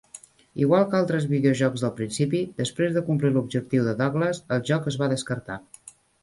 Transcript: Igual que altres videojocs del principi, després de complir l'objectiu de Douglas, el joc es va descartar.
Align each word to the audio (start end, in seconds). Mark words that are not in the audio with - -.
Igual 0.67 0.85
que 0.93 0.95
altres 0.99 1.27
videojocs 1.33 1.83
del 1.85 1.93
principi, 1.99 2.39
després 2.61 2.95
de 2.95 3.03
complir 3.11 3.31
l'objectiu 3.35 3.85
de 3.89 3.95
Douglas, 4.01 4.41
el 4.57 4.65
joc 4.71 4.91
es 4.95 4.99
va 5.05 5.13
descartar. 5.13 5.61